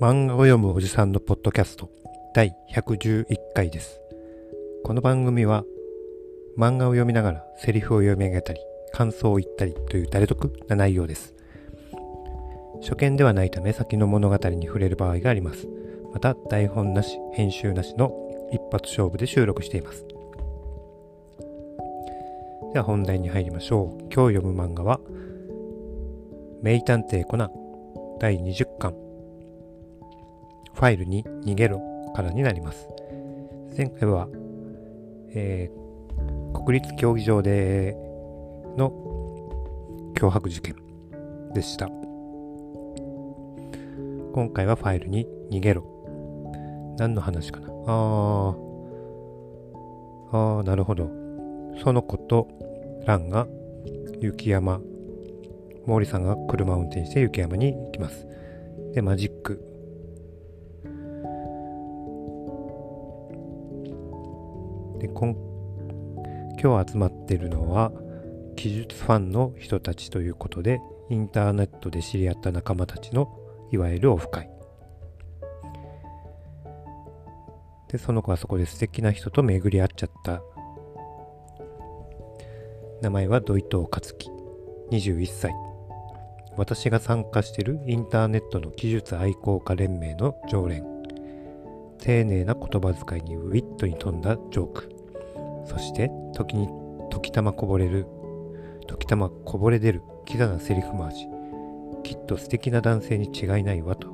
[0.00, 1.90] 漫画を読むおじさんのポッドキャスト
[2.32, 4.00] 第111回です。
[4.84, 5.64] この番組は
[6.56, 8.60] 漫画を読みながらセリフを読み上げたり
[8.92, 11.34] 感想を言ったりという誰得な内容です。
[12.80, 15.66] 初見ではないため先の物語に触れる場合があります。
[16.14, 18.12] また台本なし、編集なしの
[18.52, 20.06] 一発勝負で収録しています。
[22.72, 24.02] では本題に入りましょう。
[24.14, 25.00] 今日読む漫画は
[26.62, 27.50] 名探偵コナン
[28.20, 29.07] 第20巻
[30.78, 31.82] ファイルに逃げろ
[32.14, 32.88] からになります。
[33.76, 34.28] 前回は、
[35.34, 35.88] えー
[36.64, 37.96] 国立競技場で
[38.76, 38.92] の
[40.14, 40.76] 脅迫事件
[41.54, 41.88] でした。
[44.32, 45.84] 今回はファイルに逃げろ。
[46.98, 47.66] 何の話かな？
[47.68, 48.56] あー、
[50.32, 51.10] あー、なるほど。
[51.82, 52.48] その子と
[53.04, 53.46] ランが
[54.20, 54.80] 雪山、
[55.86, 58.26] 毛利さんが車を運転して雪山に行きます。
[58.94, 59.64] で、マジック。
[64.98, 65.34] で、今
[66.60, 67.92] 今日集まってるのは、
[68.56, 73.28] 技術ファンの人たちということで、インターネットで知り合った仲間たちの
[73.70, 74.50] いわゆるオフ会。
[77.88, 80.42] で、その子はそこで素敵な人と巡り合っちゃった。
[83.00, 84.28] 名前は土井藤克樹、
[84.90, 85.54] 21歳。
[86.56, 90.97] 私が参加しているインターネットの技術愛好家連盟の常連。
[91.98, 94.88] 丁寧な言葉遣いにウィットに富んだジョーク。
[95.66, 96.68] そして、時に
[97.10, 98.06] 時たまこぼれる、
[98.86, 101.28] 時たまこぼれ出るキザなセリフ回し。
[102.02, 104.08] きっと素敵な男性に違いないわと。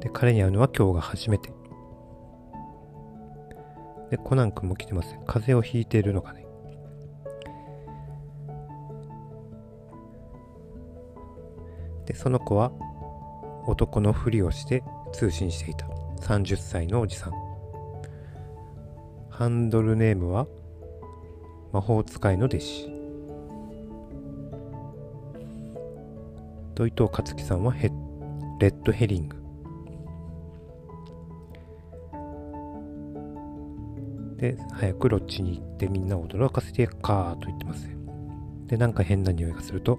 [0.00, 1.50] で、彼に会うのは今日が初めて。
[4.10, 5.16] で、コナン君も来てます。
[5.26, 6.46] 風邪をひいているのかね。
[12.06, 12.70] で、その子は
[13.66, 14.82] 男のふりをして
[15.12, 15.86] 通信していた。
[16.20, 17.32] 30歳のおじさん。
[19.28, 20.46] ハンドルネームは
[21.72, 22.96] 魔法使いの弟子。
[26.74, 27.90] 土井藤克樹さんはヘ
[28.60, 29.36] レッドヘリング。
[34.36, 37.88] で、早くロッチに行ってみんなを驚かせてやっかーと言ってます。
[38.66, 39.98] で、なんか変な匂いがすると、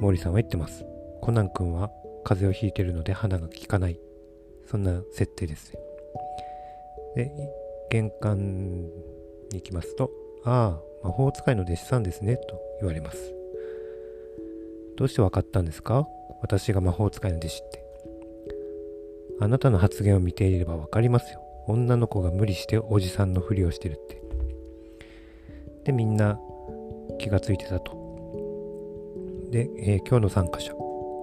[0.00, 0.84] 毛利さんは言ってます。
[1.20, 1.90] コナン君は
[2.28, 3.98] 風邪をひいてるので鼻が効かない。
[4.70, 5.78] そんな設定ですね。
[7.16, 7.32] で、
[7.90, 8.90] 玄関に
[9.54, 10.10] 行きますと、
[10.44, 13.32] ああ、魔法使いの弟子さんですね、と言われます。
[14.98, 16.06] どうしてわかったんですか？
[16.42, 17.82] 私が魔法使いの弟子って。
[19.40, 21.40] あなたの発言を見ていればわかりますよ。
[21.66, 24.20] 女の子が無理しておじさんのふりをしてるって。
[25.84, 26.38] で、みんな
[27.18, 27.96] 気がついてたと。
[29.50, 30.74] で、えー今日の参加者。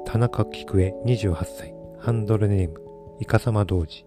[0.06, 1.74] 田中菊江28歳。
[2.00, 2.80] ハンドルネーム、
[3.20, 4.06] イカサマ童子。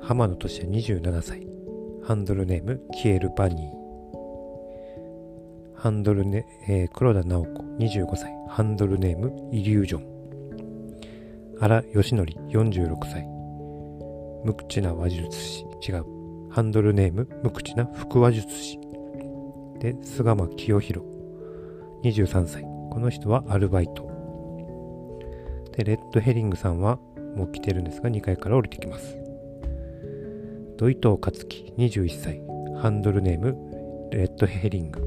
[0.00, 1.46] 浜野俊也27歳。
[2.02, 3.70] ハンドルネーム、キエルバニー。
[5.74, 8.32] ハンドルネ、えー黒田直子25歳。
[8.48, 10.06] ハンドルネーム、イリュージョン。
[11.60, 13.26] 荒義則46歳。
[14.44, 15.66] 無口な話術師。
[15.86, 16.04] 違う。
[16.50, 18.80] ハンドルネーム、無口な腹話術師。
[19.78, 21.06] で、菅間清弘。
[22.02, 22.71] 23歳。
[22.92, 24.06] この人はアルバイト。
[25.74, 26.98] で、レッドヘリングさんは
[27.34, 29.16] もう来てるんですが、2階から降りてきます。
[30.76, 32.42] 土井藤克樹、21歳。
[32.82, 33.56] ハンドルネーム、
[34.10, 35.00] レッドヘリング。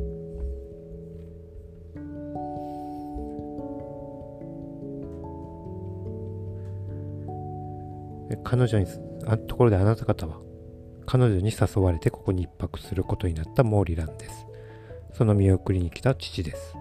[8.44, 8.88] 彼女に、
[9.28, 10.40] あところであなた方は、
[11.06, 14.48] 彼女に誘われてここに一泊することになったモーリランです。
[15.14, 16.76] その見送りに来た父です。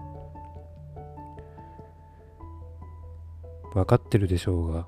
[3.75, 4.87] 分かってるでしょうが、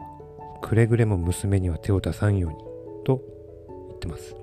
[0.61, 2.57] くれぐれも娘には手を出さんように、
[3.05, 3.21] と
[3.89, 4.35] 言ってます。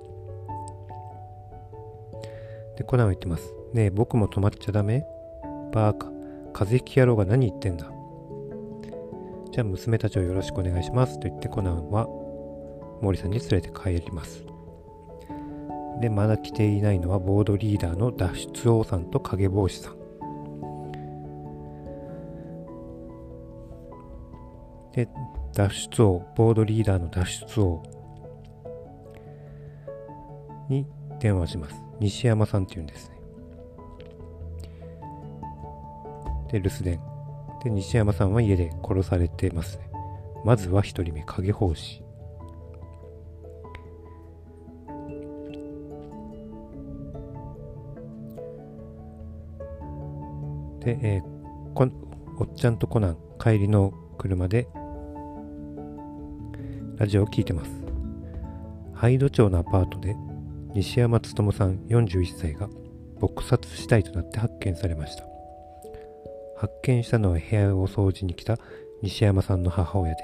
[2.76, 3.52] で、コナンは言ってます。
[3.72, 5.04] ねえ、僕も止まっちゃダメ？
[5.72, 6.06] バーカ、
[6.52, 7.90] 風邪ひき野郎が何言ってんだ？
[9.50, 12.06] じゃあ娘たちをよろしくお願いしますと言ってコナンは
[13.00, 14.44] 毛利さんに連れて帰ります。
[16.00, 20.03] で、まだ来ていないのはボードリーダーの脱出王さんと影帽子さん。
[24.94, 25.08] で、
[25.52, 27.82] 脱出王、ボードリーダーの脱出王
[30.68, 30.86] に
[31.18, 31.82] 電話します。
[31.98, 33.16] 西山さんっていうんですね。
[36.52, 37.00] で、留守電。
[37.64, 39.90] で、西山さんは家で殺されてますね。
[40.44, 42.02] まずは一人目、影法師。
[50.84, 51.34] で、えー
[51.74, 51.88] こ
[52.38, 54.68] おっちゃんとコナン帰りの車で
[56.96, 57.70] ラジオを聞いてます。
[58.94, 60.14] ハイド町のアパートで
[60.74, 62.68] 西山勉さん41歳が
[63.20, 65.24] 撲殺死体となって発見されました。
[66.56, 68.58] 発見したのは部屋を掃除に来た
[69.02, 70.22] 西山さんの母親で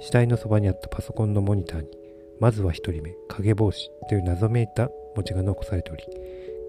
[0.00, 1.88] 死体のそばにあったパソコンのモニターに
[2.40, 6.04] まずは1人目影帽子という謎めいた文字が残されており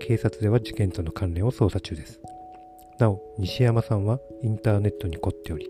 [0.01, 2.19] 警察では事件との関連を捜査中です。
[2.99, 5.69] なお西山さんはインターネットに凝っており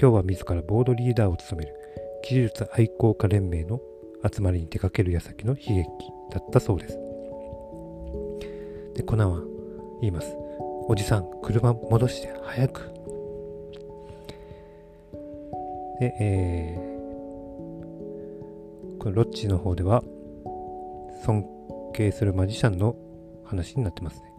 [0.00, 1.83] 今日は自らボードリーダーを務める
[2.26, 3.82] 技術愛好家連盟の
[4.26, 5.86] 集まりに出かける矢先の悲劇
[6.30, 6.98] だったそうです。
[8.94, 9.42] でコナンは
[10.00, 10.34] 言います。
[10.88, 12.90] おじさん車戻して早く。
[16.00, 20.02] でえー、これロッチの方では
[21.26, 21.46] 尊
[21.92, 22.96] 敬するマジシャンの
[23.44, 24.32] 話になってますね。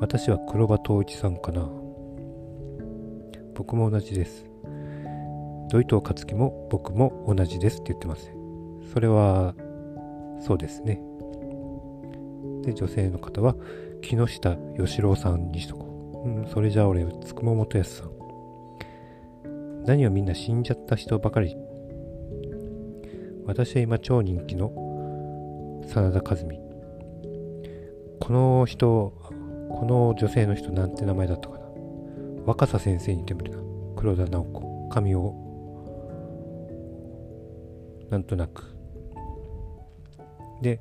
[0.00, 1.68] 私は黒羽統一さんかな。
[3.54, 4.46] 僕も同じです。
[5.68, 8.30] 土井藤克樹も僕も同じですって言ってます。
[8.92, 9.54] それは
[10.40, 11.00] そうですね。
[12.62, 13.56] で女性の方は
[14.02, 18.10] 木下義郎さんにしとこう、うん、それじゃあ俺つくも元康さん。
[19.84, 21.56] 何をみんな死んじゃった人ばかり。
[23.44, 24.72] 私は今超人気の
[25.86, 26.58] 真田和美。
[28.20, 29.12] この人
[29.70, 31.66] この女性の人なんて名前だったかな。
[32.44, 33.58] 若狭先生に似てみるな。
[33.96, 34.88] 黒田直子。
[34.88, 35.45] 髪を
[38.10, 38.64] なんとなく。
[40.62, 40.80] で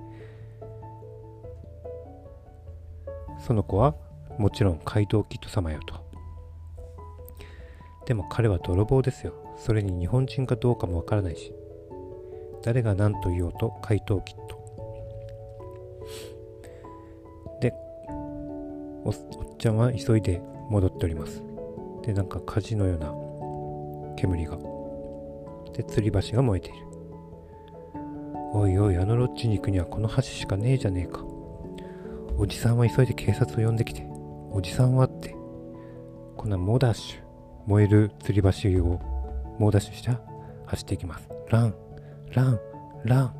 [3.39, 3.95] その子は
[4.38, 6.04] もちろん怪盗キッド様よと。
[8.06, 9.33] でも彼は泥棒ですよ。
[9.57, 11.54] それに日本人かどうかもわからないし。
[12.63, 14.56] 誰が何と言おうと怪盗キッド。
[17.62, 17.74] で
[19.04, 21.44] おっちゃんは急いで戻っております。
[22.04, 23.13] でなんか火事のような
[24.16, 24.57] 煙が。
[25.74, 26.95] で吊り橋が燃えている。
[28.57, 31.25] おいおいあのロッジに行くにはこの橋しかねえじゃねえか。
[32.38, 34.07] おじさんは急いで警察を呼んできて。
[34.50, 35.36] おじさんはって。
[36.38, 37.19] こんな猛ダッシュ。
[37.68, 39.02] 燃える吊り橋を。
[39.60, 40.12] 猛ダッシュして
[40.68, 41.28] 走っていきます。
[41.50, 41.75] ラン。
[42.31, 42.60] ラン。
[43.04, 43.34] ラン。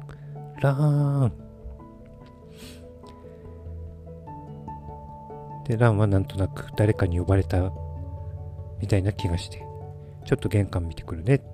[0.60, 1.34] ラン。
[5.66, 7.72] でランはなんとなく誰かに呼ばれた
[8.82, 9.66] みたいな気がして。
[10.26, 11.36] ちょっと玄関見てくるね。
[11.36, 11.46] って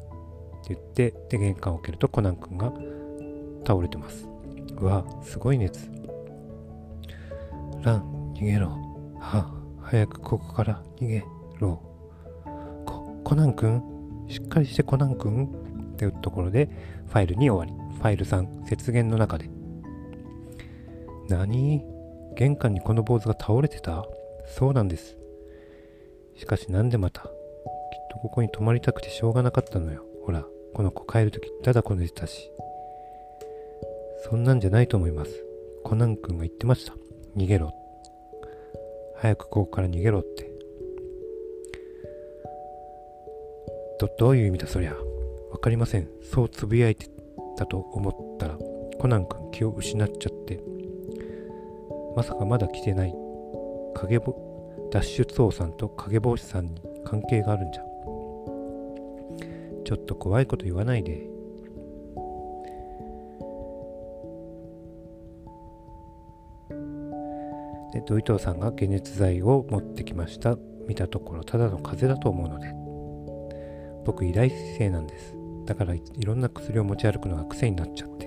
[0.69, 1.13] 言って。
[1.29, 2.73] で玄関を開けるとコナン君が
[3.65, 4.27] 倒れてます。
[4.77, 5.89] うわすごい熱。
[7.83, 8.69] ラン逃げろ。
[9.19, 11.23] は早くここから逃げ
[11.59, 11.81] ろ。
[12.85, 13.83] ココナン君？
[14.27, 15.45] しっかりしてコナン君？
[15.93, 16.69] っていうところで
[17.07, 17.97] ファイルに終わり。
[17.97, 19.49] ファイル3雪原の中で。
[21.29, 21.83] 何？
[22.35, 24.05] 玄関にこの坊主が倒れてた？
[24.47, 25.17] そうなんです。
[26.35, 27.21] しかしなんでまた？
[27.21, 27.29] きっ
[28.11, 30.03] とここに泊まりたくてしょうがなかったのよ。
[30.25, 32.49] ほらこの子帰るときただこ寝てたし。
[34.31, 35.45] そんなんじゃないと思います。
[35.83, 36.93] コナン君が言ってました。
[37.35, 37.73] 逃げろ。
[39.17, 40.49] 早くここから逃げろって。
[43.99, 44.95] どどういう意味だそりゃ。
[45.51, 46.07] わかりません。
[46.31, 47.07] そうつぶやいて
[47.57, 48.57] たと思ったら
[48.99, 50.61] コナン君気を失っちゃって。
[52.15, 53.13] まさかまだ来てない。
[53.95, 54.33] 影ぼ
[54.93, 57.83] 脱出王さんと影帽子さんに関係があるんじゃ。
[59.83, 61.30] ちょっと怖いこと言わないで。
[68.01, 70.58] で土井藤さんが解熱剤を持ってきました。
[70.88, 72.74] 見たところただの風邪だと思うので。
[74.03, 75.36] 僕医大生なんです。
[75.65, 78.25] だからいろんな薬を持ち歩くのが癖になっちゃって。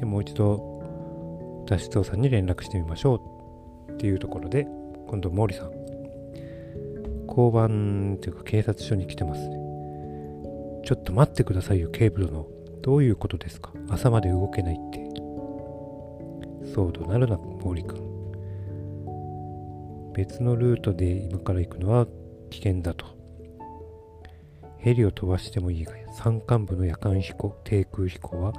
[0.00, 3.14] でもう一度脱出王さんに連絡してみましょ
[3.88, 4.66] うっていうところで
[5.06, 5.70] 今度毛利さん
[7.28, 9.56] 交番というか警察署に来てますね。
[10.84, 12.46] ちょっと待ってくださいよ警部殿
[12.82, 13.72] どういうことですか？
[13.88, 15.05] 朝まで動けないって。
[16.76, 17.98] 騒動なるな毛利君。
[20.14, 22.06] 別のルートで今から行くのは
[22.50, 23.06] 危険だと。
[24.78, 28.52] ヘリを飛ばしてもいいが山間部の夜間飛行低空飛行は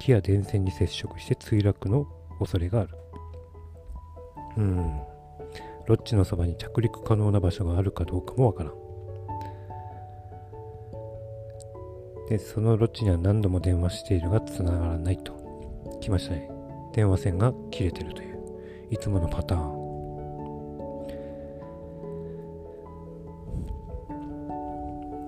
[0.00, 2.06] 木や電線に接触して墜落の
[2.38, 2.90] 恐れがある。
[4.56, 5.00] うん。
[5.86, 8.74] ロッジのそばに着陸可能な場所があるかどうかもわからん。
[12.28, 15.34] でそのロッジには何度も電話しているが繋がらないと。
[16.00, 16.55] 来ましたね。
[16.96, 18.38] 電話線が切れてるという
[18.90, 19.76] いつものパターン。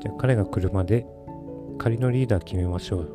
[0.01, 1.07] じゃあ彼が来るまで
[1.77, 3.13] 仮のリーダー決めましょう。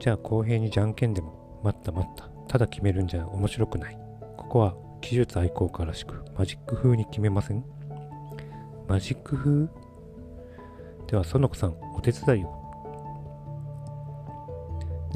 [0.00, 2.30] じゃあ公平にじゃんけんでも待った待った。
[2.48, 3.98] ただ決めるんじゃ面白くない。
[4.38, 7.62] ここは技術愛好家らしくマジック風に決めません？
[8.88, 9.68] マジック風？
[11.08, 12.55] では、園子さん、お手伝いを。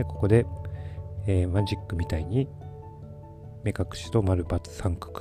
[0.00, 0.46] で、ここで、
[1.26, 2.48] えー、マジックみたいに
[3.64, 5.20] 目隠しと丸×三角。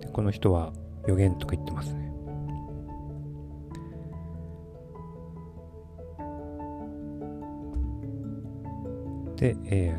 [0.00, 0.74] でこの人は
[1.06, 2.12] 予言とか言ってますね。
[9.36, 9.94] で、え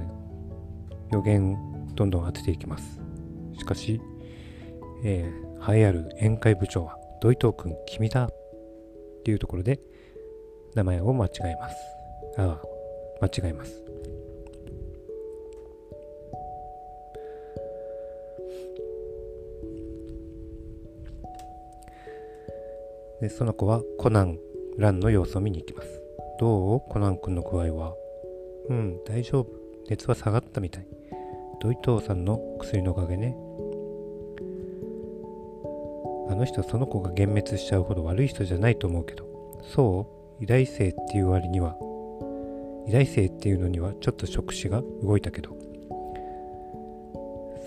[1.09, 1.57] ー、予言
[1.95, 3.01] どんどん当てていきます。
[3.57, 3.99] しかし、
[5.03, 8.29] えー、栄えある宴会部長は土井藤君君だ。
[9.21, 9.79] っていうところで
[10.73, 11.75] 名前を間違えます。
[12.37, 12.61] ああ
[13.21, 13.83] 間違えます。
[23.21, 24.39] でその子はコナン
[24.79, 26.01] ランの様子を見に行きます。
[26.39, 26.81] どう？
[26.89, 27.93] コナン君の具合は？
[28.69, 29.47] うん大丈夫。
[29.87, 30.87] 熱は下がったみたい。
[31.61, 33.35] 土井藤さんの薬のおかげね。
[36.31, 39.25] あの人その子が幻滅しちゃうほど悪い人じゃないと思うけど。
[39.63, 40.07] そ
[40.39, 41.75] う偉大生っていう割には。
[42.87, 45.57] 偉大生っていうのにはちょっと触手が動いたけど。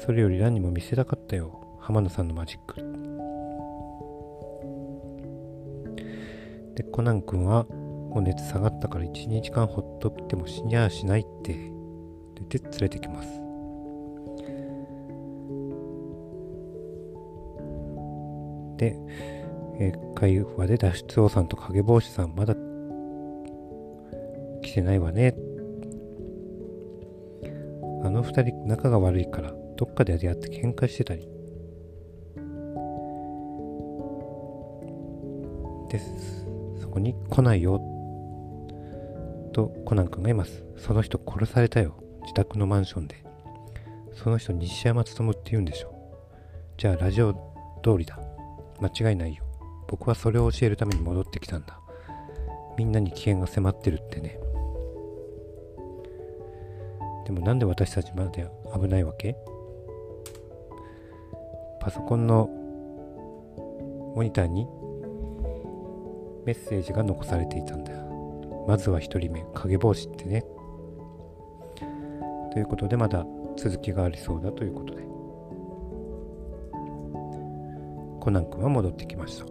[0.04, 1.60] それより何にも見せたかったよ。
[1.78, 2.76] 浜野さんのマジック。
[6.74, 11.52] でコナン君はもう熱下がったから12時間ほっとっても死にゃあしないって。
[12.48, 13.43] で連れてきます。
[19.78, 22.54] えー、会話で脱出王さんと影帽子さんまだ
[24.62, 25.34] 来てないわね。
[28.02, 31.28] あの二人仲が悪いからどっかで出会って喧嘩してたり。
[35.88, 36.46] です。
[36.80, 37.80] そこに来ないよ。
[39.52, 40.64] とコナン君がいます。
[40.76, 41.94] その人殺されたよ。
[42.22, 43.24] 自宅のマンションで。
[44.12, 45.94] その人西山努って言うんでしょ。
[46.76, 47.32] じゃあラジオ
[47.82, 48.18] 通りだ。
[48.80, 49.44] 間違いないよ。
[49.88, 51.78] 僕はそれを教えるために戻ってきたんだ。
[52.76, 54.38] みんなに危険が迫ってるってね。
[57.26, 59.36] でもなんで私たちまで危ないわけ？
[61.80, 62.48] パソコンの
[64.14, 64.66] モニターに
[66.44, 67.92] メッセージが残されていたんだ。
[68.66, 70.44] まずは1人目、影帽子ってね。
[72.52, 73.26] ということでまだ
[73.56, 75.13] 続きがありそうだということで。
[78.24, 79.44] コナン君は戻ってきました。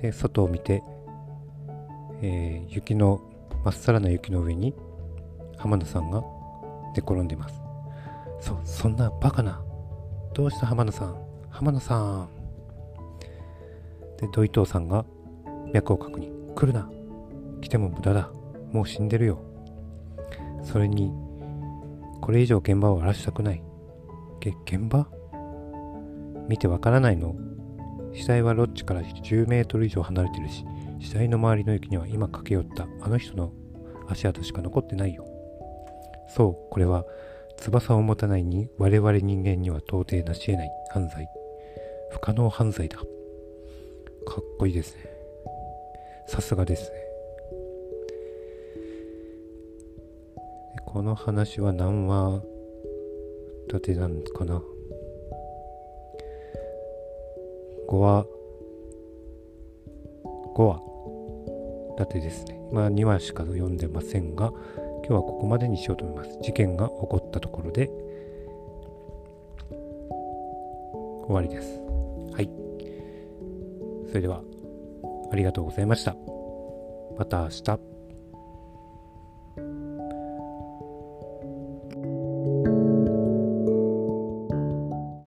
[0.00, 0.82] で、外を見て
[2.22, 3.20] えー、雪の
[3.64, 4.74] まっさらな雪の上に
[5.56, 6.22] 浜田さんが
[6.94, 7.60] 寝転んでいます。
[8.40, 9.62] そそんなバカな
[10.34, 11.16] どうした浜田さん？
[11.48, 12.28] 浜田さん。
[14.18, 15.06] で土井藤さんが
[15.72, 16.54] 脈を確認。
[16.54, 16.90] 来るな。
[17.62, 18.30] 来ても無駄だ。
[18.70, 19.38] もう死んでるよ。
[20.62, 21.10] それに
[22.20, 23.62] これ以上現場を荒らしたくない
[24.40, 25.08] げ現場？
[26.48, 27.34] 見てわからないの？
[28.12, 30.64] 死体はロッジから10メートル以上離れてるし
[31.00, 33.52] 死体の周りの雪には今駆け寄ったあの人の
[34.08, 35.24] 足跡しか残ってないよ。
[36.28, 37.04] そう、これは
[37.56, 41.28] 翼を持たないに我々人間には到底なし得ない犯罪。
[42.10, 42.98] 不可能犯罪だ。
[42.98, 43.06] かっ
[44.58, 45.04] こいいですね。
[46.26, 46.99] さすがですね。
[50.92, 52.42] この話は何話
[53.68, 54.60] 立てなんかな
[57.88, 58.26] ?5 話、
[60.56, 60.80] 5話
[61.96, 62.60] 立てですね。
[62.72, 64.50] まあ2話しか読んでませんが、
[65.06, 66.36] 今日はここまでにしようと思います。
[66.42, 67.88] 事件が起こったところで
[71.28, 71.80] 終わりです。
[72.32, 72.50] はい。
[74.08, 74.42] それでは、
[75.30, 76.16] ありがとうございました。
[77.16, 77.89] また明日。